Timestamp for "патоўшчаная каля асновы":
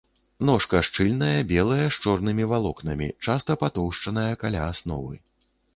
3.67-5.15